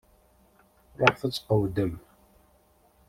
Ruḥet 0.99 1.21
ad 1.27 1.33
tqewwdem! 1.33 1.93